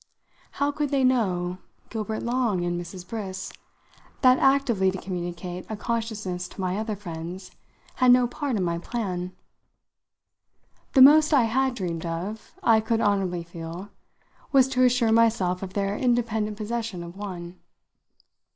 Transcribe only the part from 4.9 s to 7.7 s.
communicate a consciousness to my other friends